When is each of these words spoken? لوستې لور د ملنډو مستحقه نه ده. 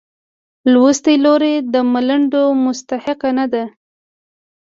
لوستې 0.71 1.13
لور 1.23 1.43
د 1.73 1.75
ملنډو 1.91 2.43
مستحقه 2.63 3.29
نه 3.37 3.45
ده. 3.53 3.63